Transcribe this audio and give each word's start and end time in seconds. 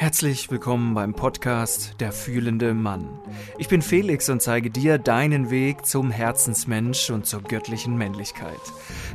Herzlich 0.00 0.48
willkommen 0.48 0.94
beim 0.94 1.12
Podcast 1.12 1.96
Der 1.98 2.12
fühlende 2.12 2.72
Mann. 2.72 3.08
Ich 3.58 3.66
bin 3.66 3.82
Felix 3.82 4.28
und 4.28 4.40
zeige 4.40 4.70
dir 4.70 4.96
deinen 4.96 5.50
Weg 5.50 5.86
zum 5.86 6.12
Herzensmensch 6.12 7.10
und 7.10 7.26
zur 7.26 7.42
göttlichen 7.42 7.98
Männlichkeit. 7.98 8.60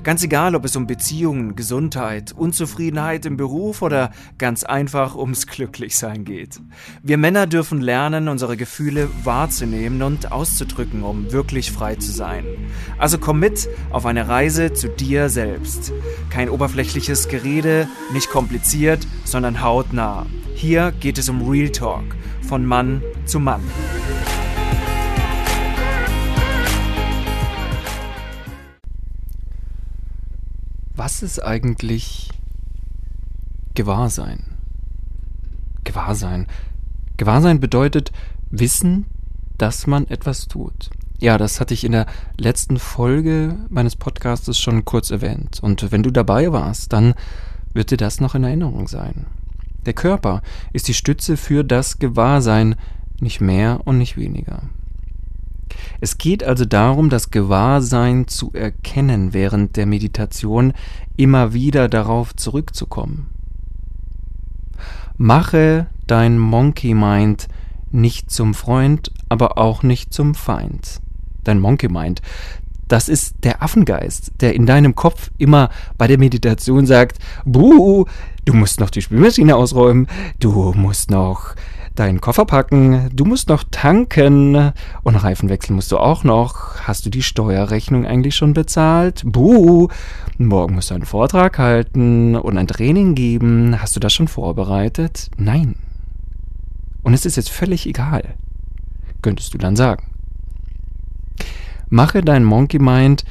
Ganz 0.03 0.23
egal, 0.23 0.55
ob 0.55 0.65
es 0.65 0.75
um 0.75 0.85
Beziehungen, 0.85 1.55
Gesundheit, 1.55 2.33
Unzufriedenheit 2.33 3.25
im 3.25 3.37
Beruf 3.37 3.81
oder 3.81 4.11
ganz 4.37 4.65
einfach 4.65 5.15
ums 5.15 5.47
Glücklichsein 5.47 6.25
geht. 6.25 6.59
Wir 7.01 7.17
Männer 7.17 7.47
dürfen 7.47 7.79
lernen, 7.79 8.27
unsere 8.27 8.57
Gefühle 8.57 9.09
wahrzunehmen 9.23 10.03
und 10.03 10.33
auszudrücken, 10.33 11.03
um 11.03 11.31
wirklich 11.31 11.71
frei 11.71 11.95
zu 11.95 12.11
sein. 12.11 12.43
Also 12.97 13.19
komm 13.19 13.39
mit 13.39 13.69
auf 13.89 14.05
eine 14.05 14.27
Reise 14.27 14.73
zu 14.73 14.89
dir 14.89 15.29
selbst. 15.29 15.93
Kein 16.29 16.49
oberflächliches 16.49 17.29
Gerede, 17.29 17.87
nicht 18.11 18.29
kompliziert, 18.29 19.07
sondern 19.23 19.61
hautnah. 19.61 20.25
Hier 20.55 20.72
geht 20.73 21.19
es 21.19 21.29
um 21.29 21.47
Real 21.47 21.69
Talk 21.69 22.15
von 22.41 22.65
Mann 22.65 23.03
zu 23.25 23.39
Mann. 23.39 23.61
Was 30.95 31.21
ist 31.21 31.43
eigentlich 31.43 32.29
Gewahrsein? 33.75 34.57
Gewahrsein. 35.83 36.47
Gewahrsein 37.17 37.59
bedeutet 37.59 38.11
wissen, 38.49 39.05
dass 39.59 39.85
man 39.85 40.07
etwas 40.07 40.47
tut. 40.47 40.89
Ja, 41.19 41.37
das 41.37 41.61
hatte 41.61 41.75
ich 41.75 41.83
in 41.83 41.91
der 41.91 42.07
letzten 42.35 42.79
Folge 42.79 43.59
meines 43.69 43.95
Podcastes 43.95 44.57
schon 44.57 44.85
kurz 44.85 45.11
erwähnt. 45.11 45.59
Und 45.61 45.91
wenn 45.91 46.01
du 46.01 46.09
dabei 46.09 46.51
warst, 46.51 46.93
dann 46.93 47.13
wird 47.73 47.91
dir 47.91 47.97
das 47.97 48.19
noch 48.19 48.33
in 48.33 48.43
Erinnerung 48.43 48.87
sein. 48.87 49.27
Der 49.85 49.93
Körper 49.93 50.41
ist 50.71 50.87
die 50.87 50.93
Stütze 50.93 51.37
für 51.37 51.63
das 51.63 51.99
Gewahrsein, 51.99 52.75
nicht 53.19 53.41
mehr 53.41 53.81
und 53.85 53.97
nicht 53.97 54.17
weniger. 54.17 54.63
Es 56.01 56.17
geht 56.17 56.43
also 56.43 56.65
darum, 56.65 57.09
das 57.09 57.31
Gewahrsein 57.31 58.27
zu 58.27 58.51
erkennen 58.53 59.33
während 59.33 59.77
der 59.77 59.85
Meditation, 59.85 60.73
immer 61.17 61.53
wieder 61.53 61.87
darauf 61.87 62.35
zurückzukommen. 62.35 63.27
Mache 65.17 65.87
dein 66.07 66.37
Monkey 66.37 66.93
Mind 66.93 67.47
nicht 67.91 68.31
zum 68.31 68.53
Freund, 68.53 69.11
aber 69.29 69.57
auch 69.57 69.83
nicht 69.83 70.13
zum 70.13 70.35
Feind. 70.35 70.99
Dein 71.43 71.59
Monkey 71.59 71.87
Mind, 71.87 72.21
das 72.87 73.09
ist 73.09 73.43
der 73.43 73.63
Affengeist, 73.63 74.33
der 74.41 74.55
in 74.55 74.65
deinem 74.65 74.95
Kopf 74.95 75.31
immer 75.37 75.69
bei 75.97 76.07
der 76.07 76.17
Meditation 76.17 76.85
sagt, 76.85 77.19
Buh, 77.45 78.05
du 78.45 78.53
musst 78.53 78.79
noch 78.79 78.89
die 78.89 79.01
Spülmaschine 79.01 79.55
ausräumen, 79.55 80.07
du 80.39 80.73
musst 80.75 81.09
noch 81.09 81.55
deinen 81.95 82.21
Koffer 82.21 82.45
packen, 82.45 83.09
du 83.13 83.25
musst 83.25 83.49
noch 83.49 83.63
tanken 83.69 84.71
und 85.03 85.15
Reifenwechsel 85.15 85.75
musst 85.75 85.91
du 85.91 85.97
auch 85.97 86.23
noch. 86.23 86.79
Hast 86.87 87.05
du 87.05 87.09
die 87.09 87.21
Steuerrechnung 87.21 88.05
eigentlich 88.05 88.35
schon 88.35 88.53
bezahlt? 88.53 89.21
Buh, 89.25 89.89
morgen 90.37 90.75
musst 90.75 90.89
du 90.89 90.95
einen 90.95 91.05
Vortrag 91.05 91.59
halten 91.59 92.35
und 92.35 92.57
ein 92.57 92.67
Training 92.67 93.15
geben. 93.15 93.79
Hast 93.79 93.95
du 93.95 93.99
das 93.99 94.13
schon 94.13 94.27
vorbereitet? 94.27 95.29
Nein. 95.37 95.75
Und 97.03 97.13
es 97.13 97.25
ist 97.25 97.35
jetzt 97.35 97.49
völlig 97.49 97.85
egal, 97.85 98.23
könntest 99.21 99.53
du 99.53 99.57
dann 99.57 99.75
sagen. 99.75 100.05
Mache 101.89 102.21
dein 102.21 102.43
Monkey 102.43 102.79
Mind 102.79 103.23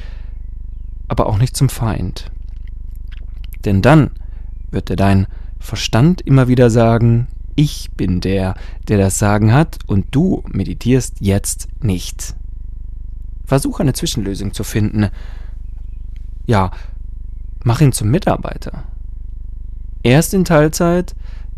aber 1.08 1.26
auch 1.26 1.36
nicht 1.36 1.56
zum 1.56 1.68
Feind. 1.68 2.30
Denn 3.64 3.82
dann 3.82 4.10
wird 4.72 4.88
dir 4.88 4.96
dein 4.96 5.26
Verstand 5.58 6.20
immer 6.22 6.48
wieder 6.48 6.70
sagen, 6.70 7.28
ich 7.54 7.90
bin 7.92 8.20
der, 8.20 8.54
der 8.88 8.98
das 8.98 9.18
Sagen 9.18 9.52
hat 9.52 9.78
und 9.86 10.06
du 10.10 10.42
meditierst 10.48 11.16
jetzt 11.20 11.68
nicht. 11.82 12.34
Versuch 13.44 13.80
eine 13.80 13.92
Zwischenlösung 13.92 14.54
zu 14.54 14.64
finden. 14.64 15.08
Ja, 16.46 16.70
mach 17.64 17.80
ihn 17.80 17.92
zum 17.92 18.10
Mitarbeiter. 18.10 18.84
Erst 20.02 20.34
in 20.34 20.44
Teilzeit, 20.44 21.14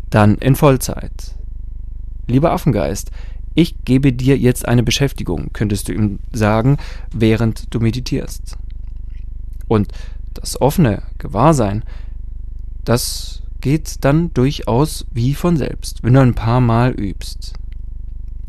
dann 0.09 0.35
in 0.35 0.55
Vollzeit. 0.55 1.35
Lieber 2.27 2.51
Affengeist, 2.51 3.11
ich 3.53 3.85
gebe 3.85 4.11
dir 4.11 4.37
jetzt 4.37 4.67
eine 4.67 4.83
Beschäftigung, 4.83 5.51
könntest 5.53 5.87
du 5.87 5.93
ihm 5.93 6.19
sagen, 6.33 6.77
während 7.11 7.73
du 7.73 7.79
meditierst. 7.79 8.57
Und 9.67 9.91
das 10.33 10.59
offene 10.61 11.03
Gewahrsein, 11.17 11.83
das 12.85 13.43
geht 13.61 14.05
dann 14.05 14.33
durchaus 14.33 15.05
wie 15.11 15.33
von 15.33 15.57
selbst, 15.57 16.03
wenn 16.03 16.13
du 16.13 16.21
ein 16.21 16.35
paar 16.35 16.61
Mal 16.61 16.91
übst. 16.91 17.53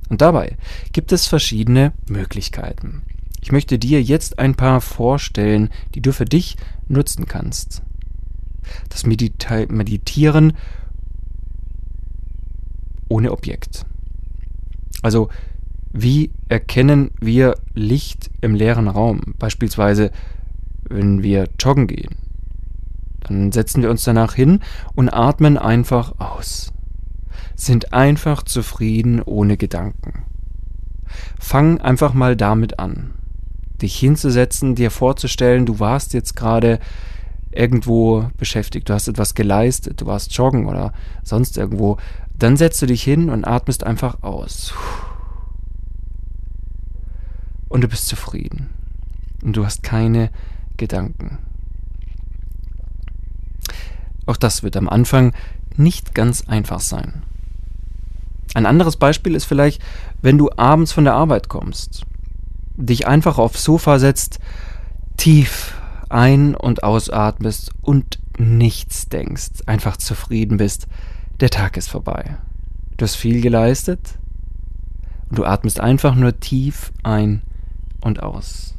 Und 0.09 0.21
dabei 0.21 0.57
gibt 0.93 1.13
es 1.13 1.27
verschiedene 1.27 1.93
Möglichkeiten. 2.09 3.03
Ich 3.41 3.53
möchte 3.53 3.79
dir 3.79 4.03
jetzt 4.03 4.39
ein 4.39 4.55
paar 4.55 4.81
vorstellen, 4.81 5.71
die 5.95 6.01
du 6.01 6.13
für 6.13 6.25
dich 6.25 6.57
nutzen 6.89 7.27
kannst. 7.27 7.83
Das 8.89 9.07
Medita 9.07 9.67
Meditieren 9.69 10.55
ohne 13.09 13.33
Objekt. 13.33 13.87
Also, 15.03 15.29
wie 15.93 16.33
erkennen 16.49 17.11
wir 17.21 17.55
Licht 17.75 18.31
im 18.41 18.55
leeren 18.55 18.89
Raum? 18.89 19.35
Beispielsweise, 19.39 20.11
wenn 20.89 21.23
wir 21.23 21.49
joggen 21.59 21.87
gehen. 21.87 22.17
Dann 23.21 23.53
setzen 23.53 23.83
wir 23.83 23.91
uns 23.91 24.05
danach 24.05 24.35
hin 24.35 24.61
und 24.95 25.09
atmen 25.09 25.59
einfach 25.59 26.19
aus. 26.19 26.73
Sind 27.55 27.93
einfach 27.93 28.43
zufrieden 28.43 29.23
ohne 29.23 29.57
Gedanken. 29.57 30.25
Fang 31.39 31.81
einfach 31.81 32.15
mal 32.15 32.37
damit 32.37 32.79
an. 32.79 33.13
Dich 33.81 33.97
hinzusetzen, 33.97 34.75
dir 34.75 34.91
vorzustellen, 34.91 35.67
du 35.67 35.81
warst 35.81 36.15
jetzt 36.15 36.37
gerade 36.37 36.79
irgendwo 37.51 38.31
beschäftigt, 38.37 38.89
du 38.89 38.95
hast 38.95 39.09
etwas 39.09 39.35
geleistet, 39.35 40.01
du 40.01 40.07
warst 40.07 40.33
joggen 40.35 40.67
oder 40.67 40.93
sonst 41.23 41.57
irgendwo, 41.57 41.97
dann 42.39 42.57
setzt 42.57 42.83
du 42.83 42.87
dich 42.87 43.03
hin 43.03 43.31
und 43.31 43.45
atmest 43.45 43.85
einfach 43.85 44.23
aus. 44.23 44.75
Und 47.69 47.81
du 47.83 47.89
bist 47.89 48.09
zufrieden. 48.09 48.71
Und 49.43 49.57
du 49.57 49.65
hast 49.65 49.83
keine 49.83 50.31
Gedanken. 50.77 51.39
Auch 54.27 54.37
das 54.37 54.63
wird 54.63 54.77
am 54.77 54.89
Anfang 54.89 55.33
nicht 55.77 56.15
ganz 56.15 56.49
einfach 56.49 56.81
sein. 56.81 57.23
Ein 58.55 58.67
anderes 58.67 58.97
Beispiel 58.97 59.35
ist 59.35 59.45
vielleicht, 59.45 59.83
wenn 60.23 60.39
du 60.39 60.51
abends 60.57 60.93
von 60.93 61.05
der 61.05 61.15
Arbeit 61.15 61.49
kommst, 61.49 62.03
dich 62.77 63.07
einfach 63.07 63.39
aufs 63.39 63.65
Sofa 63.65 63.99
setzt, 63.99 64.39
tief 65.17 65.75
ein- 66.09 66.55
und 66.55 66.83
ausatmest 66.83 67.71
und 67.83 68.19
nichts 68.39 69.09
denkst, 69.09 69.63
einfach 69.67 69.97
zufrieden 69.97 70.57
bist, 70.59 70.87
der 71.41 71.51
Tag 71.51 71.77
ist 71.77 71.89
vorbei. 71.89 72.39
Du 72.97 73.05
hast 73.05 73.17
viel 73.17 73.41
geleistet 73.41 74.19
und 75.29 75.39
du 75.39 75.45
atmest 75.45 75.81
einfach 75.81 76.15
nur 76.15 76.39
tief 76.41 76.93
ein 77.03 77.43
und 78.01 78.23
aus. 78.23 78.75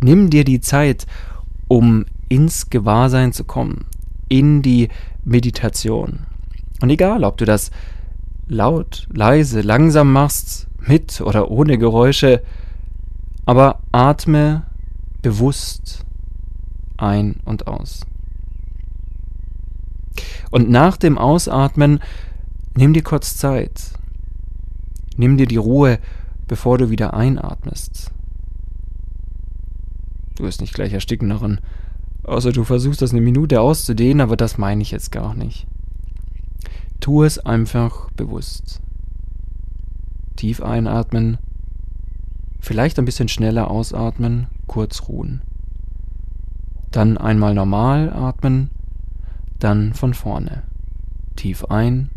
Nimm 0.00 0.30
dir 0.30 0.44
die 0.44 0.60
Zeit, 0.60 1.06
um 1.68 2.04
ins 2.28 2.70
Gewahrsein 2.70 3.32
zu 3.32 3.44
kommen, 3.44 3.86
in 4.32 4.62
die 4.62 4.88
Meditation. 5.24 6.20
Und 6.80 6.88
egal, 6.88 7.22
ob 7.22 7.36
du 7.36 7.44
das 7.44 7.70
laut, 8.48 9.06
leise, 9.12 9.60
langsam 9.60 10.10
machst, 10.10 10.68
mit 10.78 11.20
oder 11.20 11.50
ohne 11.50 11.76
Geräusche, 11.76 12.42
aber 13.44 13.80
atme 13.92 14.62
bewusst 15.20 16.06
ein 16.96 17.40
und 17.44 17.66
aus. 17.66 18.06
Und 20.50 20.70
nach 20.70 20.96
dem 20.96 21.18
Ausatmen 21.18 22.00
nimm 22.74 22.94
dir 22.94 23.02
kurz 23.02 23.36
Zeit. 23.36 23.92
Nimm 25.14 25.36
dir 25.36 25.46
die 25.46 25.56
Ruhe, 25.58 25.98
bevor 26.48 26.78
du 26.78 26.88
wieder 26.88 27.12
einatmest. 27.12 28.10
Du 30.36 30.44
wirst 30.44 30.62
nicht 30.62 30.72
gleich 30.72 30.94
ersticken 30.94 31.28
darin. 31.28 31.60
Außer 32.24 32.52
du 32.52 32.64
versuchst 32.64 33.02
das 33.02 33.12
eine 33.12 33.20
Minute 33.20 33.60
auszudehnen, 33.60 34.20
aber 34.20 34.36
das 34.36 34.58
meine 34.58 34.82
ich 34.82 34.90
jetzt 34.90 35.10
gar 35.12 35.34
nicht. 35.34 35.66
Tu 37.00 37.24
es 37.24 37.38
einfach 37.38 38.10
bewusst. 38.12 38.80
Tief 40.36 40.62
einatmen, 40.62 41.38
vielleicht 42.60 42.98
ein 42.98 43.04
bisschen 43.04 43.28
schneller 43.28 43.70
ausatmen, 43.70 44.46
kurz 44.66 45.08
ruhen. 45.08 45.42
Dann 46.90 47.18
einmal 47.18 47.54
normal 47.54 48.12
atmen 48.12 48.70
dann 49.62 49.94
von 49.94 50.14
vorne. 50.14 50.64
Tief 51.36 51.64
ein, 51.66 52.10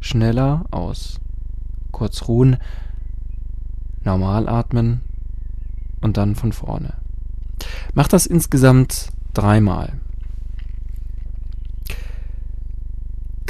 schneller 0.00 0.66
aus. 0.70 1.18
Kurz 1.90 2.28
ruhen, 2.28 2.58
normal 4.04 4.48
atmen 4.48 5.00
und 6.00 6.16
dann 6.16 6.34
von 6.34 6.52
vorne. 6.52 6.94
Mach 7.94 8.08
das 8.08 8.26
insgesamt 8.26 9.08
dreimal. 9.34 9.94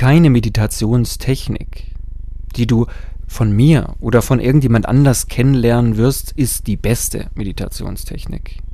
keine 0.02 0.30
Meditationstechnik, 0.30 1.94
die 2.56 2.66
du 2.66 2.86
von 3.28 3.52
mir 3.52 3.94
oder 4.00 4.20
von 4.20 4.40
irgendjemand 4.40 4.86
anders 4.86 5.28
kennenlernen 5.28 5.96
wirst, 5.96 6.32
ist 6.32 6.66
die 6.66 6.76
beste 6.76 7.30
Meditationstechnik. 7.36 8.64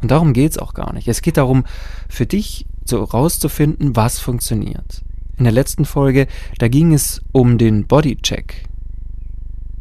Und 0.00 0.10
darum 0.10 0.32
geht 0.32 0.52
es 0.52 0.56
auch 0.56 0.72
gar 0.72 0.94
nicht. 0.94 1.06
Es 1.06 1.20
geht 1.20 1.36
darum, 1.36 1.64
für 2.08 2.24
dich 2.24 2.64
so 2.86 3.04
rauszufinden, 3.04 3.94
was 3.94 4.20
funktioniert. 4.20 5.02
In 5.36 5.44
der 5.44 5.52
letzten 5.52 5.84
Folge, 5.84 6.28
da 6.56 6.68
ging 6.68 6.94
es 6.94 7.20
um 7.30 7.58
den 7.58 7.86
Bodycheck. 7.86 8.64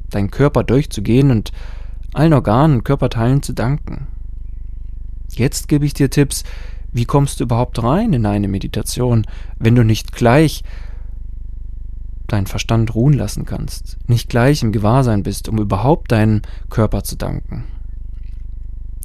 Deinen 0.10 0.31
Körper 0.31 0.65
durchzugehen 0.65 1.31
und 1.31 1.53
allen 2.13 2.33
Organen, 2.33 2.83
Körperteilen 2.83 3.42
zu 3.42 3.53
danken. 3.53 4.07
Jetzt 5.33 5.68
gebe 5.68 5.85
ich 5.85 5.94
dir 5.94 6.09
Tipps, 6.09 6.44
wie 6.91 7.06
kommst 7.06 7.39
du 7.39 7.44
überhaupt 7.44 7.81
rein 7.83 8.13
in 8.13 8.25
eine 8.25 8.47
Meditation, 8.47 9.25
wenn 9.59 9.75
du 9.75 9.83
nicht 9.83 10.13
gleich 10.13 10.63
deinen 12.27 12.47
Verstand 12.47 12.94
ruhen 12.94 13.13
lassen 13.13 13.45
kannst, 13.45 13.97
nicht 14.07 14.29
gleich 14.29 14.62
im 14.63 14.71
Gewahrsein 14.71 15.24
bist, 15.24 15.47
um 15.47 15.57
überhaupt 15.59 16.12
deinen 16.12 16.41
Körper 16.69 17.03
zu 17.03 17.15
danken. 17.15 17.63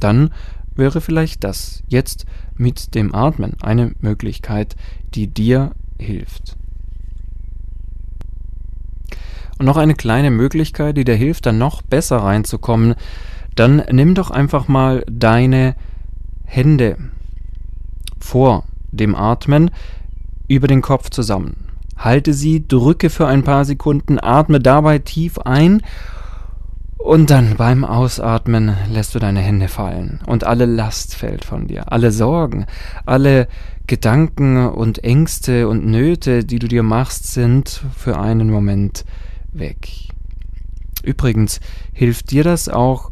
Dann 0.01 0.31
wäre 0.75 1.01
vielleicht 1.01 1.45
das 1.45 1.83
jetzt 1.87 2.27
mit 2.57 2.95
dem 2.95 3.15
Atmen 3.15 3.55
eine 3.63 3.93
Möglichkeit, 4.01 4.75
die 5.15 5.29
dir 5.29 5.73
hilft. 5.99 6.57
Und 9.59 9.67
noch 9.67 9.77
eine 9.77 9.95
kleine 9.95 10.31
Möglichkeit, 10.31 10.97
die 10.97 11.05
dir 11.05 11.15
hilft, 11.15 11.47
dann 11.47 11.59
noch 11.59 11.83
besser 11.83 12.17
reinzukommen, 12.17 12.95
dann 13.55 13.85
nimm 13.93 14.15
doch 14.15 14.31
einfach 14.31 14.67
mal 14.67 15.05
deine 15.09 15.77
Hände 16.53 16.99
vor 18.21 18.65
dem 18.91 19.15
Atmen 19.15 19.71
über 20.49 20.67
den 20.67 20.83
Kopf 20.83 21.09
zusammen. 21.09 21.57
Halte 21.97 22.35
sie, 22.35 22.69
drücke 22.69 23.09
für 23.09 23.27
ein 23.27 23.43
paar 23.43 23.65
Sekunden, 23.65 24.19
atme 24.21 24.61
dabei 24.61 24.99
tief 24.99 25.39
ein 25.39 25.81
und 26.99 27.31
dann 27.31 27.57
beim 27.57 27.87
Ausatmen 27.87 28.77
lässt 28.91 29.15
du 29.15 29.19
deine 29.19 29.41
Hände 29.41 29.69
fallen 29.69 30.21
und 30.27 30.45
alle 30.45 30.67
Last 30.67 31.15
fällt 31.15 31.47
von 31.47 31.69
dir, 31.69 31.91
alle 31.91 32.13
Sorgen, 32.13 32.67
alle 33.07 33.49
Gedanken 33.87 34.69
und 34.69 35.03
Ängste 35.03 35.69
und 35.69 35.87
Nöte, 35.87 36.45
die 36.45 36.59
du 36.59 36.69
dir 36.69 36.83
machst, 36.83 37.33
sind 37.33 37.83
für 37.97 38.21
einen 38.21 38.51
Moment 38.51 39.07
weg. 39.53 39.89
Übrigens 41.03 41.61
hilft 41.95 42.31
dir 42.31 42.45
das 42.45 42.69
auch 42.69 43.11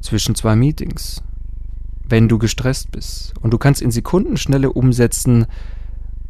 zwischen 0.00 0.34
zwei 0.34 0.56
Meetings, 0.56 1.22
wenn 2.10 2.28
du 2.28 2.38
gestresst 2.38 2.90
bist 2.92 3.34
und 3.40 3.52
du 3.52 3.58
kannst 3.58 3.80
in 3.80 3.90
Sekundenschnelle 3.90 4.72
umsetzen, 4.72 5.46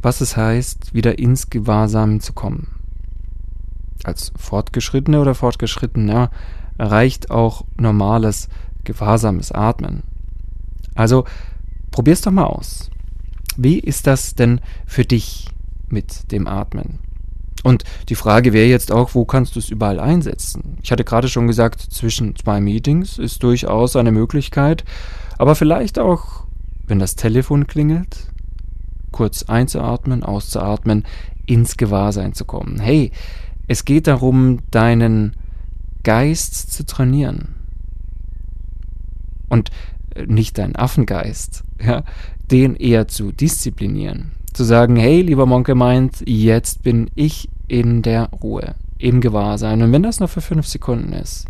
was 0.01 0.21
es 0.21 0.37
heißt, 0.37 0.93
wieder 0.93 1.19
ins 1.19 1.49
Gewahrsam 1.49 2.21
zu 2.21 2.33
kommen 2.33 2.67
als 4.05 4.31
Fortgeschrittene 4.35 5.19
oder 5.19 5.35
Fortgeschrittener 5.35 6.29
reicht 6.77 7.31
auch 7.31 7.65
normales, 7.77 8.47
gewahrsames 8.83 9.51
Atmen. 9.51 10.03
Also 10.95 11.25
probier's 11.91 12.21
doch 12.21 12.31
mal 12.31 12.45
aus. 12.45 12.89
Wie 13.57 13.79
ist 13.79 14.07
das 14.07 14.35
denn 14.35 14.61
für 14.85 15.05
dich 15.05 15.47
mit 15.89 16.31
dem 16.31 16.47
Atmen? 16.47 16.99
Und 17.63 17.83
die 18.09 18.15
Frage 18.15 18.53
wäre 18.53 18.67
jetzt 18.67 18.91
auch, 18.91 19.13
wo 19.13 19.25
kannst 19.25 19.55
du 19.55 19.59
es 19.59 19.69
überall 19.69 19.99
einsetzen? 19.99 20.77
Ich 20.81 20.91
hatte 20.91 21.03
gerade 21.03 21.29
schon 21.29 21.47
gesagt, 21.47 21.81
zwischen 21.81 22.35
zwei 22.35 22.59
Meetings 22.59 23.19
ist 23.19 23.43
durchaus 23.43 23.95
eine 23.95 24.11
Möglichkeit, 24.11 24.83
aber 25.37 25.55
vielleicht 25.55 25.99
auch, 25.99 26.45
wenn 26.87 26.99
das 26.99 27.15
Telefon 27.15 27.67
klingelt, 27.67 28.27
kurz 29.11 29.43
einzuatmen, 29.43 30.23
auszuatmen, 30.23 31.05
ins 31.45 31.77
Gewahrsein 31.77 32.33
zu 32.33 32.45
kommen. 32.45 32.79
Hey, 32.79 33.11
es 33.67 33.85
geht 33.85 34.07
darum, 34.07 34.59
deinen 34.71 35.35
Geist 36.03 36.73
zu 36.73 36.85
trainieren. 36.85 37.55
Und 39.49 39.69
äh, 40.15 40.25
nicht 40.25 40.57
deinen 40.57 40.75
Affengeist, 40.75 41.63
ja, 41.83 42.03
den 42.49 42.75
eher 42.75 43.07
zu 43.07 43.31
disziplinieren. 43.31 44.31
Zu 44.53 44.63
sagen, 44.63 44.95
hey, 44.95 45.21
lieber 45.21 45.45
Monke 45.45 45.75
meint, 45.75 46.23
jetzt 46.27 46.83
bin 46.83 47.09
ich 47.15 47.49
in 47.67 48.01
der 48.01 48.29
Ruhe, 48.29 48.75
im 48.97 49.21
Gewahrsein. 49.21 49.81
Und 49.81 49.91
wenn 49.93 50.03
das 50.03 50.19
nur 50.19 50.27
für 50.27 50.41
fünf 50.41 50.67
Sekunden 50.67 51.13
ist. 51.13 51.47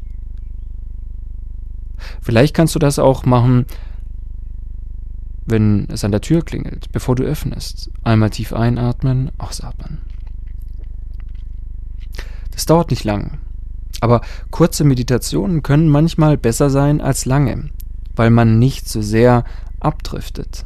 Vielleicht 2.21 2.55
kannst 2.55 2.75
du 2.75 2.79
das 2.79 2.99
auch 2.99 3.25
machen, 3.25 3.65
wenn 5.45 5.87
es 5.89 6.03
an 6.03 6.11
der 6.11 6.21
Tür 6.21 6.43
klingelt, 6.43 6.91
bevor 6.91 7.15
du 7.15 7.23
öffnest. 7.23 7.89
Einmal 8.03 8.29
tief 8.29 8.53
einatmen, 8.53 9.31
ausatmen. 9.37 9.99
Das 12.51 12.65
dauert 12.65 12.91
nicht 12.91 13.03
lang. 13.03 13.39
Aber 14.01 14.21
kurze 14.49 14.83
Meditationen 14.83 15.63
können 15.63 15.87
manchmal 15.87 16.37
besser 16.37 16.69
sein 16.69 17.01
als 17.01 17.25
lange, 17.25 17.69
weil 18.15 18.29
man 18.29 18.59
nicht 18.59 18.87
so 18.87 19.01
sehr 19.01 19.43
abdriftet. 19.79 20.65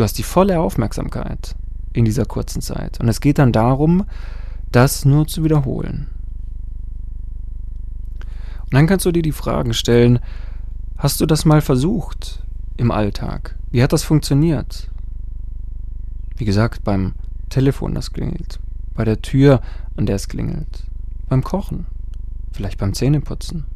Du 0.00 0.04
hast 0.04 0.16
die 0.16 0.22
volle 0.22 0.58
Aufmerksamkeit 0.58 1.56
in 1.92 2.06
dieser 2.06 2.24
kurzen 2.24 2.62
Zeit. 2.62 2.98
Und 3.00 3.08
es 3.08 3.20
geht 3.20 3.38
dann 3.38 3.52
darum, 3.52 4.06
das 4.72 5.04
nur 5.04 5.26
zu 5.26 5.44
wiederholen. 5.44 6.06
Und 8.62 8.72
dann 8.72 8.86
kannst 8.86 9.04
du 9.04 9.12
dir 9.12 9.20
die 9.20 9.30
Fragen 9.30 9.74
stellen, 9.74 10.20
hast 10.96 11.20
du 11.20 11.26
das 11.26 11.44
mal 11.44 11.60
versucht 11.60 12.42
im 12.78 12.90
Alltag? 12.90 13.58
Wie 13.72 13.82
hat 13.82 13.92
das 13.92 14.02
funktioniert? 14.02 14.88
Wie 16.34 16.46
gesagt, 16.46 16.82
beim 16.82 17.12
Telefon, 17.50 17.94
das 17.94 18.10
klingelt, 18.10 18.58
bei 18.94 19.04
der 19.04 19.20
Tür, 19.20 19.60
an 19.98 20.06
der 20.06 20.16
es 20.16 20.28
klingelt, 20.28 20.84
beim 21.28 21.44
Kochen, 21.44 21.84
vielleicht 22.52 22.78
beim 22.78 22.94
Zähneputzen. 22.94 23.66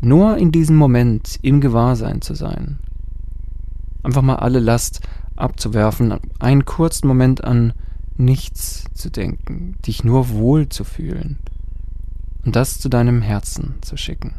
Nur 0.00 0.38
in 0.38 0.50
diesem 0.50 0.76
Moment 0.76 1.38
im 1.42 1.60
Gewahrsein 1.60 2.22
zu 2.22 2.32
sein. 2.32 2.78
Einfach 4.02 4.22
mal 4.22 4.36
alle 4.36 4.60
Last 4.60 5.00
abzuwerfen, 5.36 6.14
einen 6.38 6.64
kurzen 6.64 7.06
Moment 7.06 7.44
an 7.44 7.72
nichts 8.16 8.84
zu 8.94 9.10
denken, 9.10 9.76
dich 9.86 10.04
nur 10.04 10.30
wohl 10.30 10.68
zu 10.68 10.84
fühlen 10.84 11.38
und 12.44 12.56
das 12.56 12.78
zu 12.78 12.88
deinem 12.88 13.22
Herzen 13.22 13.76
zu 13.80 13.96
schicken. 13.96 14.34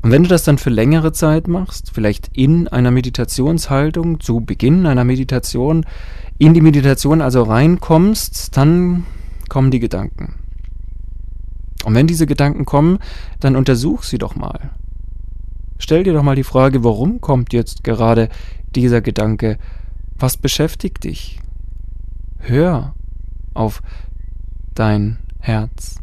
Und 0.00 0.12
wenn 0.12 0.22
du 0.22 0.28
das 0.28 0.44
dann 0.44 0.58
für 0.58 0.70
längere 0.70 1.12
Zeit 1.12 1.48
machst, 1.48 1.90
vielleicht 1.92 2.30
in 2.32 2.68
einer 2.68 2.92
Meditationshaltung, 2.92 4.20
zu 4.20 4.40
Beginn 4.40 4.86
einer 4.86 5.04
Meditation, 5.04 5.84
in 6.38 6.54
die 6.54 6.60
Meditation 6.60 7.20
also 7.20 7.42
reinkommst, 7.42 8.56
dann 8.56 9.06
kommen 9.48 9.72
die 9.72 9.80
Gedanken. 9.80 10.36
Und 11.84 11.94
wenn 11.94 12.06
diese 12.06 12.26
Gedanken 12.26 12.64
kommen, 12.64 12.98
dann 13.40 13.56
untersuch 13.56 14.04
sie 14.04 14.18
doch 14.18 14.36
mal. 14.36 14.70
Stell 15.78 16.02
dir 16.02 16.12
doch 16.12 16.22
mal 16.22 16.36
die 16.36 16.44
Frage, 16.44 16.84
warum 16.84 17.20
kommt 17.20 17.52
jetzt 17.52 17.84
gerade 17.84 18.28
dieser 18.74 19.00
Gedanke? 19.00 19.58
Was 20.16 20.36
beschäftigt 20.36 21.04
dich? 21.04 21.40
Hör 22.38 22.94
auf 23.54 23.82
dein 24.74 25.18
Herz. 25.38 26.00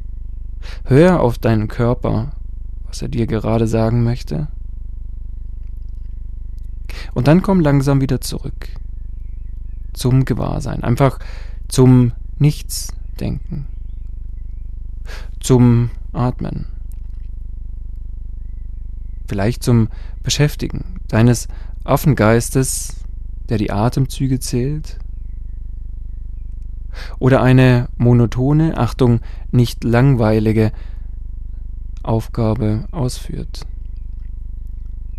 Hör 0.86 1.22
auf 1.22 1.38
deinen 1.38 1.68
Körper, 1.68 2.32
was 2.86 3.02
er 3.02 3.10
dir 3.10 3.28
gerade 3.28 3.68
sagen 3.68 4.04
möchte. 4.04 4.48
Und 7.14 7.28
dann 7.28 7.42
komm 7.42 7.60
langsam 7.60 8.02
wieder 8.02 8.22
zurück 8.22 8.70
zum 9.94 10.26
Gewahrsein, 10.26 10.84
einfach 10.84 11.20
zum 11.68 12.12
Nichtsdenken, 12.38 13.68
zum 15.40 15.90
Atmen, 16.12 16.68
vielleicht 19.28 19.64
zum 19.64 19.90
Beschäftigen 20.24 21.00
deines 21.08 21.48
Affengeistes, 21.84 23.04
der 23.50 23.58
die 23.58 23.72
Atemzüge 23.72 24.40
zählt, 24.40 25.00
oder 27.20 27.42
eine 27.42 27.90
monotone, 27.98 28.78
Achtung, 28.78 29.20
nicht 29.52 29.84
langweilige 29.84 30.72
Aufgabe 32.04 32.88
ausführt 32.92 33.66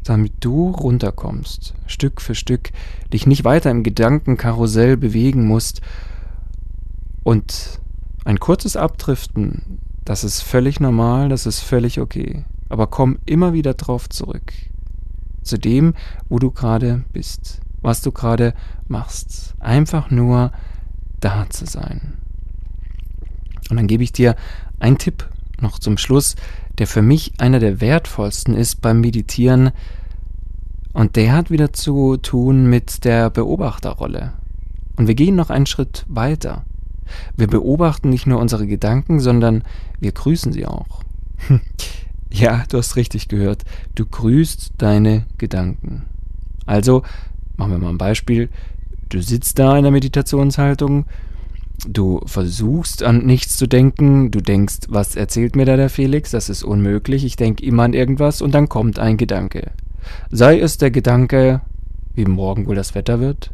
damit 0.08 0.32
du 0.40 0.70
runterkommst, 0.70 1.74
Stück 1.86 2.20
für 2.20 2.34
Stück, 2.34 2.70
dich 3.12 3.26
nicht 3.26 3.44
weiter 3.44 3.70
im 3.70 3.82
Gedankenkarussell 3.82 4.96
bewegen 4.96 5.46
musst 5.46 5.80
und 7.22 7.80
ein 8.24 8.38
kurzes 8.38 8.76
Abdriften, 8.76 9.80
das 10.04 10.24
ist 10.24 10.42
völlig 10.42 10.80
normal, 10.80 11.28
das 11.28 11.46
ist 11.46 11.60
völlig 11.60 12.00
okay. 12.00 12.44
Aber 12.68 12.86
komm 12.88 13.18
immer 13.26 13.52
wieder 13.52 13.74
drauf 13.74 14.08
zurück. 14.08 14.52
Zu 15.42 15.58
dem, 15.58 15.94
wo 16.28 16.38
du 16.38 16.50
gerade 16.50 17.04
bist, 17.12 17.60
was 17.80 18.02
du 18.02 18.10
gerade 18.12 18.54
machst. 18.88 19.54
Einfach 19.60 20.10
nur 20.10 20.52
da 21.20 21.48
zu 21.48 21.66
sein. 21.66 22.14
Und 23.70 23.76
dann 23.76 23.86
gebe 23.86 24.02
ich 24.02 24.12
dir 24.12 24.36
einen 24.78 24.98
Tipp 24.98 25.28
noch 25.60 25.78
zum 25.78 25.98
Schluss, 25.98 26.36
der 26.78 26.86
für 26.86 27.02
mich 27.02 27.32
einer 27.38 27.58
der 27.58 27.80
wertvollsten 27.80 28.54
ist 28.54 28.80
beim 28.82 29.00
Meditieren, 29.00 29.70
Und 30.92 31.16
der 31.16 31.32
hat 31.32 31.50
wieder 31.50 31.72
zu 31.74 32.16
tun 32.16 32.70
mit 32.70 33.04
der 33.04 33.28
Beobachterrolle. 33.28 34.32
Und 34.96 35.08
wir 35.08 35.14
gehen 35.14 35.36
noch 35.36 35.50
einen 35.50 35.66
Schritt 35.66 36.06
weiter. 36.08 36.64
Wir 37.36 37.48
beobachten 37.48 38.08
nicht 38.08 38.26
nur 38.26 38.40
unsere 38.40 38.66
Gedanken, 38.66 39.20
sondern 39.20 39.62
wir 40.00 40.12
grüßen 40.12 40.52
sie 40.52 40.66
auch. 40.66 41.02
ja, 42.30 42.64
du 42.68 42.78
hast 42.78 42.96
richtig 42.96 43.28
gehört. 43.28 43.62
Du 43.94 44.04
grüßt 44.04 44.74
deine 44.78 45.26
Gedanken. 45.38 46.04
Also, 46.66 47.02
machen 47.56 47.72
wir 47.72 47.78
mal 47.78 47.90
ein 47.90 47.98
Beispiel. 47.98 48.48
Du 49.08 49.22
sitzt 49.22 49.58
da 49.58 49.76
in 49.76 49.84
der 49.84 49.92
Meditationshaltung, 49.92 51.06
du 51.86 52.20
versuchst 52.26 53.02
an 53.02 53.24
nichts 53.24 53.56
zu 53.56 53.66
denken, 53.66 54.30
du 54.30 54.40
denkst, 54.40 54.88
was 54.88 55.14
erzählt 55.14 55.54
mir 55.54 55.64
da 55.64 55.76
der 55.76 55.90
Felix? 55.90 56.32
Das 56.32 56.48
ist 56.48 56.64
unmöglich, 56.64 57.24
ich 57.24 57.36
denke 57.36 57.64
immer 57.64 57.84
an 57.84 57.92
irgendwas 57.92 58.42
und 58.42 58.52
dann 58.52 58.68
kommt 58.68 58.98
ein 58.98 59.16
Gedanke. 59.16 59.70
Sei 60.30 60.58
es 60.58 60.78
der 60.78 60.90
Gedanke, 60.90 61.60
wie 62.14 62.24
morgen 62.24 62.66
wohl 62.66 62.74
das 62.74 62.94
Wetter 62.94 63.20
wird? 63.20 63.52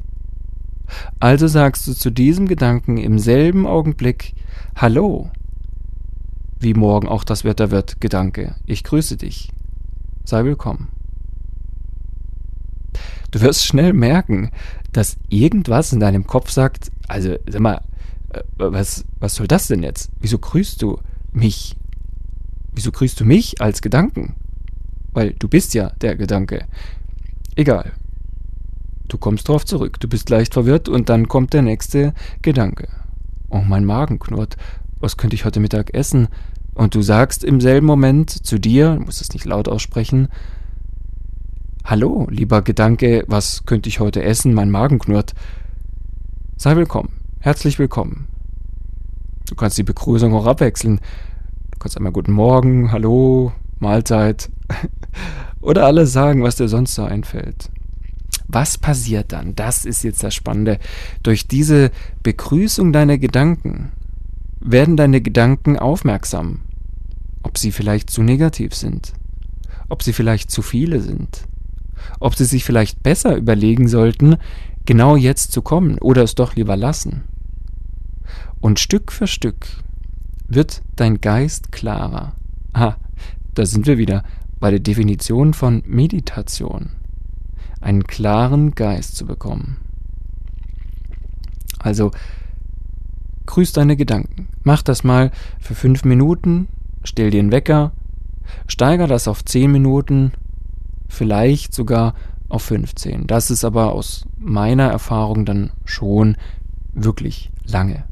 Also 1.20 1.46
sagst 1.46 1.86
du 1.86 1.94
zu 1.94 2.10
diesem 2.10 2.46
Gedanken 2.46 2.98
im 2.98 3.18
selben 3.18 3.66
Augenblick 3.66 4.34
Hallo, 4.76 5.30
wie 6.62 6.74
morgen 6.74 7.08
auch 7.08 7.24
das 7.24 7.44
Wetter 7.44 7.70
wird, 7.70 8.00
Gedanke, 8.00 8.54
ich 8.66 8.84
grüße 8.84 9.16
dich. 9.16 9.50
Sei 10.24 10.44
willkommen. 10.44 10.88
Du 13.30 13.40
wirst 13.40 13.64
schnell 13.64 13.92
merken, 13.92 14.50
dass 14.92 15.16
irgendwas 15.28 15.92
in 15.92 16.00
deinem 16.00 16.26
Kopf 16.26 16.50
sagt, 16.50 16.90
also 17.08 17.36
sag 17.48 17.60
mal, 17.60 17.80
äh, 18.30 18.42
was, 18.56 19.04
was 19.18 19.34
soll 19.34 19.48
das 19.48 19.66
denn 19.68 19.82
jetzt? 19.82 20.10
Wieso 20.20 20.38
grüßt 20.38 20.80
du 20.82 20.98
mich? 21.32 21.76
Wieso 22.72 22.92
grüßt 22.92 23.18
du 23.18 23.24
mich 23.24 23.60
als 23.60 23.82
Gedanken? 23.82 24.34
Weil 25.12 25.32
du 25.32 25.48
bist 25.48 25.74
ja 25.74 25.90
der 26.00 26.16
Gedanke. 26.16 26.66
Egal. 27.56 27.92
Du 29.08 29.18
kommst 29.18 29.48
drauf 29.48 29.66
zurück, 29.66 29.98
du 30.00 30.08
bist 30.08 30.30
leicht 30.30 30.54
verwirrt 30.54 30.88
und 30.88 31.08
dann 31.08 31.28
kommt 31.28 31.52
der 31.52 31.62
nächste 31.62 32.14
Gedanke. 32.40 32.88
Oh, 33.50 33.62
mein 33.66 33.84
Magen 33.84 34.18
knurrt. 34.18 34.56
Was 35.00 35.16
könnte 35.16 35.34
ich 35.34 35.44
heute 35.44 35.60
Mittag 35.60 35.92
essen? 35.94 36.28
Und 36.74 36.94
du 36.94 37.02
sagst 37.02 37.44
im 37.44 37.60
selben 37.60 37.86
Moment 37.86 38.30
zu 38.30 38.58
dir, 38.58 38.96
du 38.96 39.02
musst 39.02 39.20
es 39.20 39.32
nicht 39.32 39.44
laut 39.44 39.68
aussprechen, 39.68 40.28
Hallo, 41.84 42.28
lieber 42.30 42.62
Gedanke, 42.62 43.24
was 43.26 43.64
könnte 43.66 43.88
ich 43.88 43.98
heute 43.98 44.22
essen? 44.22 44.54
Mein 44.54 44.70
Magen 44.70 45.00
knurrt. 45.00 45.34
Sei 46.56 46.76
willkommen, 46.76 47.12
herzlich 47.40 47.80
willkommen. 47.80 48.28
Du 49.48 49.56
kannst 49.56 49.78
die 49.78 49.82
Begrüßung 49.82 50.32
auch 50.32 50.46
abwechseln. 50.46 51.00
Du 51.72 51.78
kannst 51.80 51.96
einmal 51.96 52.12
Guten 52.12 52.32
Morgen, 52.32 52.92
Hallo, 52.92 53.52
Mahlzeit 53.80 54.48
oder 55.60 55.84
alles 55.84 56.12
sagen, 56.12 56.44
was 56.44 56.54
dir 56.54 56.68
sonst 56.68 56.94
so 56.94 57.02
einfällt. 57.02 57.68
Was 58.46 58.78
passiert 58.78 59.32
dann? 59.32 59.56
Das 59.56 59.84
ist 59.84 60.04
jetzt 60.04 60.22
das 60.22 60.34
Spannende. 60.34 60.78
Durch 61.24 61.48
diese 61.48 61.90
Begrüßung 62.22 62.92
deiner 62.92 63.18
Gedanken 63.18 63.90
werden 64.64 64.96
deine 64.96 65.20
Gedanken 65.20 65.78
aufmerksam, 65.78 66.62
ob 67.42 67.58
sie 67.58 67.72
vielleicht 67.72 68.10
zu 68.10 68.22
negativ 68.22 68.74
sind, 68.74 69.12
ob 69.88 70.02
sie 70.02 70.12
vielleicht 70.12 70.50
zu 70.50 70.62
viele 70.62 71.00
sind 71.00 71.46
ob 72.20 72.34
sie 72.34 72.44
sich 72.44 72.64
vielleicht 72.64 73.02
besser 73.02 73.36
überlegen 73.36 73.88
sollten, 73.88 74.36
genau 74.84 75.16
jetzt 75.16 75.52
zu 75.52 75.62
kommen 75.62 75.98
oder 75.98 76.22
es 76.22 76.34
doch 76.34 76.54
lieber 76.54 76.76
lassen. 76.76 77.22
Und 78.60 78.80
Stück 78.80 79.12
für 79.12 79.26
Stück 79.26 79.66
wird 80.46 80.82
dein 80.96 81.20
Geist 81.20 81.72
klarer. 81.72 82.34
Ah, 82.72 82.96
da 83.54 83.66
sind 83.66 83.86
wir 83.86 83.98
wieder 83.98 84.22
bei 84.60 84.70
der 84.70 84.80
Definition 84.80 85.54
von 85.54 85.82
Meditation. 85.86 86.90
Einen 87.80 88.04
klaren 88.04 88.74
Geist 88.74 89.16
zu 89.16 89.26
bekommen. 89.26 89.78
Also, 91.78 92.12
grüß 93.46 93.72
deine 93.72 93.96
Gedanken. 93.96 94.48
Mach 94.62 94.82
das 94.82 95.04
mal 95.04 95.30
für 95.60 95.74
fünf 95.74 96.04
Minuten, 96.04 96.68
stell 97.04 97.30
dir 97.30 97.40
einen 97.40 97.52
Wecker, 97.52 97.92
steiger 98.66 99.06
das 99.06 99.28
auf 99.28 99.44
zehn 99.44 99.70
Minuten 99.70 100.32
vielleicht 101.08 101.74
sogar 101.74 102.14
auf 102.48 102.62
15. 102.62 103.26
Das 103.26 103.50
ist 103.50 103.64
aber 103.64 103.92
aus 103.92 104.26
meiner 104.38 104.88
Erfahrung 104.88 105.44
dann 105.44 105.70
schon 105.84 106.36
wirklich 106.92 107.50
lange. 107.64 108.04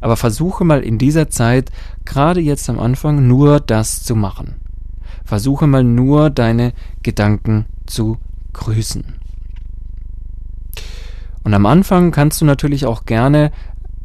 Aber 0.00 0.16
versuche 0.16 0.64
mal 0.64 0.82
in 0.82 0.98
dieser 0.98 1.28
Zeit, 1.28 1.70
gerade 2.04 2.40
jetzt 2.40 2.68
am 2.70 2.78
Anfang, 2.78 3.26
nur 3.26 3.60
das 3.60 4.02
zu 4.02 4.16
machen. 4.16 4.56
Versuche 5.24 5.66
mal 5.66 5.84
nur 5.84 6.30
deine 6.30 6.72
Gedanken 7.02 7.66
zu 7.86 8.18
grüßen. 8.52 9.04
Und 11.44 11.54
am 11.54 11.66
Anfang 11.66 12.10
kannst 12.10 12.40
du 12.40 12.44
natürlich 12.44 12.86
auch 12.86 13.04
gerne 13.04 13.52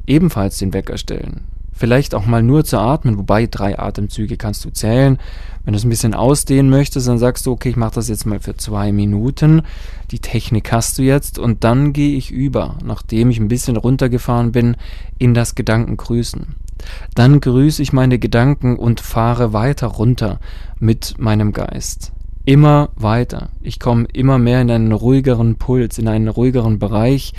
ebenfalls 0.08 0.58
den 0.58 0.74
Wecker 0.74 0.98
stellen. 0.98 1.46
Vielleicht 1.74 2.14
auch 2.14 2.28
mal 2.28 2.44
nur 2.44 2.64
zu 2.64 2.78
atmen, 2.78 3.18
wobei 3.18 3.48
drei 3.48 3.80
Atemzüge 3.80 4.38
kannst 4.38 4.64
du 4.66 4.70
zählen. 4.70 5.18
Wenn 5.64 5.74
du 5.74 5.78
es 5.78 5.84
ein 5.84 5.90
bisschen 5.90 6.14
ausdehnen 6.14 6.70
möchtest, 6.70 7.08
dann 7.08 7.18
sagst 7.18 7.46
du, 7.46 7.52
okay, 7.52 7.70
ich 7.70 7.76
mache 7.76 7.96
das 7.96 8.08
jetzt 8.08 8.26
mal 8.26 8.40
für 8.40 8.56
zwei 8.56 8.92
Minuten. 8.92 9.64
Die 10.12 10.20
Technik 10.20 10.72
hast 10.72 11.00
du 11.00 11.02
jetzt 11.02 11.40
und 11.40 11.64
dann 11.64 11.92
gehe 11.92 12.16
ich 12.16 12.30
über, 12.30 12.78
nachdem 12.84 13.32
ich 13.32 13.40
ein 13.40 13.48
bisschen 13.48 13.78
runtergefahren 13.78 14.52
bin, 14.52 14.76
in 15.18 15.34
das 15.34 15.56
Gedankengrüßen. 15.56 16.56
Dann 17.16 17.42
grüße 17.42 17.82
ich 17.82 17.94
meine 17.94 18.20
Gedanken 18.20 18.76
und 18.76 19.00
fahre 19.00 19.54
weiter 19.54 19.88
runter 19.88 20.40
mit 20.80 21.16
meinem 21.18 21.52
Geist. 21.52 22.12
Immer 22.46 22.90
weiter. 22.96 23.50
Ich 23.62 23.80
komme 23.80 24.06
immer 24.14 24.38
mehr 24.38 24.62
in 24.62 24.72
einen 24.72 24.92
ruhigeren 24.92 25.56
Puls, 25.56 25.98
in 25.98 26.08
einen 26.08 26.28
ruhigeren 26.28 26.80
Bereich, 26.80 27.34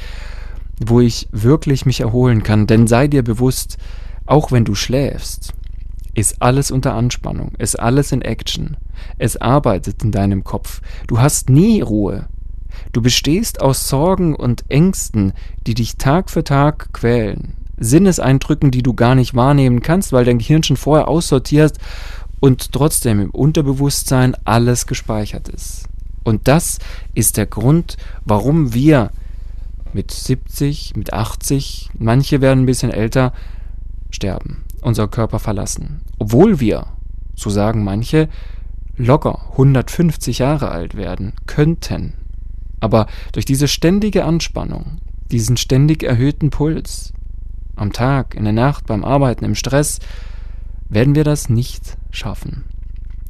wo 0.88 1.00
ich 1.00 1.28
wirklich 1.32 1.86
mich 1.86 2.00
erholen 2.00 2.42
kann. 2.42 2.66
Denn 2.66 2.86
sei 2.86 3.08
dir 3.08 3.22
bewusst, 3.22 3.78
auch 4.26 4.52
wenn 4.52 4.64
du 4.64 4.74
schläfst, 4.74 5.52
ist 6.14 6.42
alles 6.42 6.70
unter 6.70 6.94
Anspannung, 6.94 7.52
ist 7.58 7.78
alles 7.78 8.12
in 8.12 8.22
Action. 8.22 8.76
Es 9.18 9.36
arbeitet 9.36 10.02
in 10.04 10.12
deinem 10.12 10.44
Kopf. 10.44 10.80
Du 11.06 11.20
hast 11.20 11.48
nie 11.48 11.80
Ruhe. 11.80 12.28
Du 12.92 13.02
bestehst 13.02 13.60
aus 13.60 13.88
Sorgen 13.88 14.34
und 14.34 14.70
Ängsten, 14.70 15.32
die 15.66 15.74
dich 15.74 15.96
Tag 15.96 16.30
für 16.30 16.44
Tag 16.44 16.92
quälen. 16.92 17.54
Sinneseindrücken, 17.78 18.70
die 18.70 18.82
du 18.82 18.94
gar 18.94 19.14
nicht 19.14 19.34
wahrnehmen 19.34 19.80
kannst, 19.80 20.12
weil 20.12 20.24
dein 20.24 20.38
Gehirn 20.38 20.62
schon 20.62 20.76
vorher 20.76 21.08
aussortiert 21.08 21.78
und 22.40 22.72
trotzdem 22.72 23.20
im 23.20 23.30
Unterbewusstsein 23.30 24.36
alles 24.44 24.86
gespeichert 24.86 25.48
ist. 25.48 25.88
Und 26.24 26.48
das 26.48 26.78
ist 27.14 27.36
der 27.36 27.46
Grund, 27.46 27.96
warum 28.24 28.74
wir 28.74 29.10
mit 29.94 30.10
70, 30.10 30.96
mit 30.96 31.12
80, 31.12 31.90
manche 31.98 32.40
werden 32.40 32.64
ein 32.64 32.66
bisschen 32.66 32.90
älter, 32.90 33.32
sterben, 34.10 34.64
unser 34.80 35.08
Körper 35.08 35.38
verlassen. 35.38 36.02
Obwohl 36.18 36.60
wir, 36.60 36.86
so 37.34 37.50
sagen 37.50 37.84
manche, 37.84 38.28
locker 38.96 39.50
150 39.52 40.38
Jahre 40.38 40.70
alt 40.70 40.96
werden 40.96 41.32
könnten. 41.46 42.14
Aber 42.80 43.06
durch 43.32 43.44
diese 43.44 43.68
ständige 43.68 44.24
Anspannung, 44.24 44.98
diesen 45.30 45.56
ständig 45.56 46.02
erhöhten 46.02 46.50
Puls, 46.50 47.12
am 47.76 47.92
Tag, 47.92 48.34
in 48.34 48.44
der 48.44 48.52
Nacht, 48.52 48.86
beim 48.86 49.04
Arbeiten, 49.04 49.44
im 49.44 49.54
Stress, 49.54 49.98
werden 50.88 51.14
wir 51.14 51.24
das 51.24 51.48
nicht 51.48 51.96
schaffen, 52.10 52.64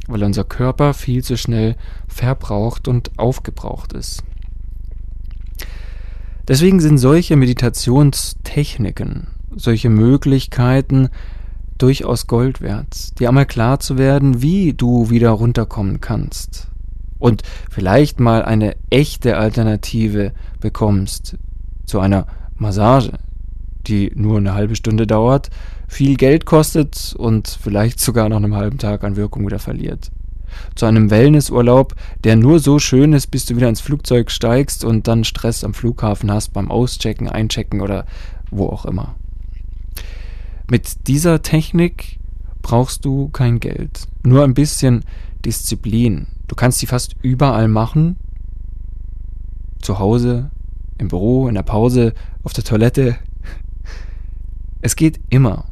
weil 0.08 0.24
unser 0.24 0.44
Körper 0.44 0.94
viel 0.94 1.22
zu 1.22 1.36
schnell 1.36 1.76
verbraucht 2.08 2.88
und 2.88 3.18
aufgebraucht 3.18 3.92
ist. 3.92 4.24
Deswegen 6.48 6.80
sind 6.80 6.98
solche 6.98 7.36
Meditationstechniken 7.36 9.28
solche 9.56 9.90
Möglichkeiten 9.90 11.08
durchaus 11.78 12.26
Gold 12.26 12.60
wert, 12.60 13.18
dir 13.18 13.28
einmal 13.28 13.46
klar 13.46 13.80
zu 13.80 13.98
werden, 13.98 14.42
wie 14.42 14.72
du 14.72 15.10
wieder 15.10 15.30
runterkommen 15.30 16.00
kannst 16.00 16.68
und 17.18 17.42
vielleicht 17.70 18.20
mal 18.20 18.42
eine 18.42 18.76
echte 18.90 19.36
Alternative 19.36 20.32
bekommst 20.60 21.36
zu 21.86 22.00
einer 22.00 22.26
Massage, 22.56 23.12
die 23.86 24.12
nur 24.14 24.38
eine 24.38 24.54
halbe 24.54 24.76
Stunde 24.76 25.06
dauert, 25.06 25.50
viel 25.88 26.16
Geld 26.16 26.46
kostet 26.46 27.14
und 27.16 27.48
vielleicht 27.48 28.00
sogar 28.00 28.28
nach 28.28 28.36
einem 28.36 28.54
halben 28.54 28.78
Tag 28.78 29.04
an 29.04 29.16
Wirkung 29.16 29.44
wieder 29.44 29.58
verliert. 29.58 30.10
Zu 30.74 30.86
einem 30.86 31.10
Wellnessurlaub, 31.10 31.94
der 32.24 32.36
nur 32.36 32.58
so 32.58 32.78
schön 32.78 33.12
ist, 33.12 33.28
bis 33.28 33.46
du 33.46 33.56
wieder 33.56 33.68
ins 33.68 33.80
Flugzeug 33.80 34.30
steigst 34.30 34.84
und 34.84 35.08
dann 35.08 35.24
Stress 35.24 35.64
am 35.64 35.74
Flughafen 35.74 36.30
hast 36.30 36.52
beim 36.52 36.70
Auschecken, 36.70 37.28
Einchecken 37.28 37.80
oder 37.80 38.06
wo 38.50 38.66
auch 38.66 38.84
immer. 38.84 39.14
Mit 40.70 41.08
dieser 41.08 41.42
Technik 41.42 42.18
brauchst 42.62 43.04
du 43.04 43.28
kein 43.28 43.60
Geld, 43.60 44.06
nur 44.22 44.44
ein 44.44 44.54
bisschen 44.54 45.04
Disziplin. 45.44 46.28
Du 46.46 46.54
kannst 46.54 46.78
sie 46.78 46.86
fast 46.86 47.16
überall 47.22 47.68
machen. 47.68 48.16
Zu 49.80 49.98
Hause, 49.98 50.50
im 50.98 51.08
Büro, 51.08 51.48
in 51.48 51.54
der 51.54 51.62
Pause, 51.62 52.14
auf 52.44 52.52
der 52.52 52.64
Toilette. 52.64 53.16
Es 54.80 54.96
geht 54.96 55.20
immer. 55.30 55.66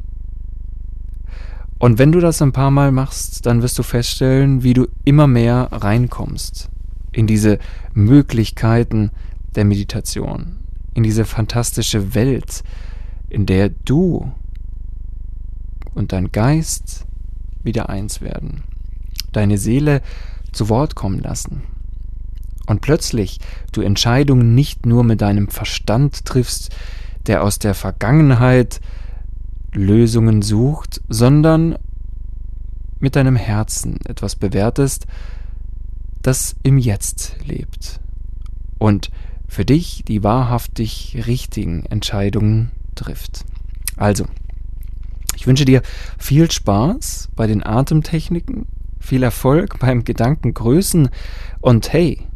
Und 1.81 1.99
wenn 1.99 2.13
du 2.13 2.21
das 2.21 2.41
ein 2.43 2.53
paar 2.53 2.71
Mal 2.71 2.93
machst, 2.93 3.47
dann 3.47 3.63
wirst 3.63 3.79
du 3.79 3.83
feststellen, 3.83 4.63
wie 4.63 4.75
du 4.75 4.87
immer 5.05 5.27
mehr 5.27 5.69
reinkommst. 5.73 6.71
in 7.13 7.27
diese 7.27 7.59
Möglichkeiten 7.93 9.11
der 9.57 9.65
Meditation, 9.65 10.59
in 10.95 11.03
diese 11.03 11.25
fantastische 11.25 12.15
Welt, 12.15 12.63
in 13.29 13.47
der 13.47 13.69
du 13.69 14.33
und 15.95 16.13
dein 16.13 16.31
Geist 16.31 17.05
wieder 17.65 17.89
eins 17.89 18.21
werden, 18.21 18.63
deine 19.33 19.59
Seele 19.59 20.03
zu 20.53 20.69
Wort 20.69 20.95
kommen 20.95 21.21
lassen. 21.21 21.63
Und 22.67 22.81
plötzlich 22.81 23.41
du 23.73 23.81
Entscheidungen 23.81 24.55
nicht 24.55 24.87
nur 24.87 25.03
mit 25.03 25.21
deinem 25.21 25.49
Verstand 25.49 26.25
triffst, 26.25 26.71
der 27.27 27.43
aus 27.43 27.59
der 27.59 27.75
Vergangenheit 27.75 28.81
Lösungen 29.73 30.43
sucht, 30.43 31.01
sondern 31.09 31.77
mit 32.99 33.17
deinem 33.17 33.37
Herzen 33.37 33.99
etwas 34.05 34.37
bewertest, 34.37 35.07
das 36.23 36.57
im 36.63 36.79
Jetzt 36.79 37.37
lebt 37.45 38.01
und 38.79 39.11
für 39.49 39.65
dich 39.65 40.05
die 40.07 40.23
wahrhaftig 40.23 41.25
richtigen 41.27 41.85
Entscheidungen 41.87 42.71
trifft. 42.95 43.45
Also, 43.97 44.27
ich 45.35 45.47
wünsche 45.47 45.65
dir 45.65 45.83
viel 46.19 46.51
Spaß 46.51 47.31
bei 47.35 47.47
den 47.47 47.65
Atemtechniken, 47.65 48.67
viel 48.99 49.23
Erfolg 49.23 49.79
beim 49.79 50.05
Gedankengrößen 50.05 51.09
und 51.61 51.93
hey, 51.93 52.27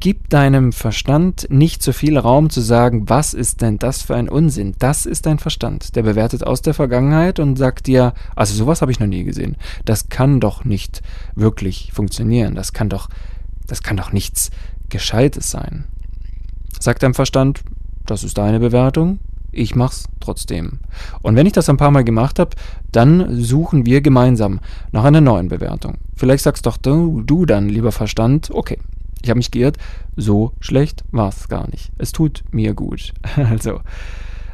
gib 0.00 0.28
deinem 0.28 0.72
Verstand 0.72 1.46
nicht 1.48 1.82
zu 1.82 1.92
viel 1.92 2.18
Raum 2.18 2.50
zu 2.50 2.60
sagen, 2.60 3.08
was 3.08 3.34
ist 3.34 3.62
denn 3.62 3.78
das 3.78 4.02
für 4.02 4.14
ein 4.14 4.28
Unsinn? 4.28 4.74
Das 4.78 5.06
ist 5.06 5.26
dein 5.26 5.38
Verstand. 5.38 5.96
Der 5.96 6.02
bewertet 6.02 6.46
aus 6.46 6.62
der 6.62 6.74
Vergangenheit 6.74 7.38
und 7.38 7.56
sagt 7.56 7.86
dir, 7.86 8.12
also 8.36 8.54
sowas 8.54 8.82
habe 8.82 8.92
ich 8.92 9.00
noch 9.00 9.06
nie 9.06 9.24
gesehen. 9.24 9.56
Das 9.84 10.08
kann 10.08 10.40
doch 10.40 10.64
nicht 10.64 11.02
wirklich 11.34 11.92
funktionieren. 11.92 12.54
Das 12.54 12.72
kann 12.72 12.88
doch, 12.88 13.08
das 13.66 13.82
kann 13.82 13.96
doch 13.96 14.12
nichts 14.12 14.50
Gescheites 14.88 15.50
sein. 15.50 15.84
Sagt 16.78 17.02
deinem 17.02 17.14
Verstand, 17.14 17.62
das 18.04 18.24
ist 18.24 18.36
deine 18.36 18.60
Bewertung, 18.60 19.20
ich 19.54 19.74
mach's 19.74 20.08
trotzdem. 20.20 20.80
Und 21.22 21.36
wenn 21.36 21.46
ich 21.46 21.52
das 21.52 21.68
ein 21.68 21.76
paar 21.76 21.90
Mal 21.90 22.04
gemacht 22.04 22.38
habe, 22.38 22.50
dann 22.92 23.42
suchen 23.42 23.86
wir 23.86 24.00
gemeinsam 24.00 24.60
nach 24.92 25.04
einer 25.04 25.20
neuen 25.20 25.48
Bewertung. 25.48 25.98
Vielleicht 26.16 26.44
sagst 26.44 26.66
doch 26.66 26.76
du, 26.76 27.22
du 27.22 27.46
dann, 27.46 27.68
lieber 27.68 27.92
Verstand, 27.92 28.50
okay, 28.52 28.78
ich 29.24 29.30
habe 29.30 29.38
mich 29.38 29.50
geirrt, 29.50 29.78
so 30.16 30.52
schlecht 30.60 31.04
war's 31.10 31.48
gar 31.48 31.68
nicht. 31.70 31.90
Es 31.98 32.12
tut 32.12 32.44
mir 32.52 32.74
gut. 32.74 33.12
Also, 33.36 33.80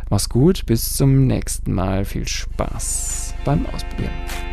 mach's 0.09 0.29
gut, 0.29 0.65
bis 0.67 0.97
zum 0.97 1.27
nächsten 1.27 1.73
Mal. 1.73 2.05
Viel 2.05 2.27
Spaß 2.27 3.35
beim 3.45 3.67
Ausprobieren. 3.67 4.50